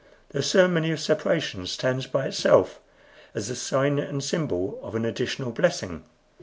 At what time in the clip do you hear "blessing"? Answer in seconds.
5.51-6.05